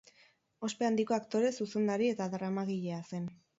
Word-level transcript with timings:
Ospe 0.67 0.87
handiko 0.87 1.17
aktore, 1.17 1.53
zuzendari 1.59 2.11
eta 2.17 2.29
dramagilea 2.39 3.01
zen. 3.15 3.33